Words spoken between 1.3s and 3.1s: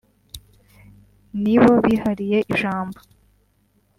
ni bo bihariye ijambo